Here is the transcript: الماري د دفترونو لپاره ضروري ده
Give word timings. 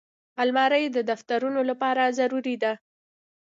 الماري 0.43 0.83
د 0.91 0.97
دفترونو 1.11 1.61
لپاره 1.69 2.03
ضروري 2.19 2.55
ده 2.63 2.73